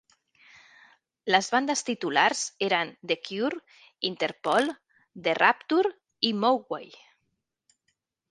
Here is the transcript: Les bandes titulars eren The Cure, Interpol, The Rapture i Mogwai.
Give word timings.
Les 1.33 1.49
bandes 1.55 1.83
titulars 1.89 2.39
eren 2.67 2.93
The 3.11 3.17
Cure, 3.27 3.61
Interpol, 4.09 4.71
The 5.27 5.37
Rapture 5.41 5.93
i 6.31 6.35
Mogwai. 6.45 6.85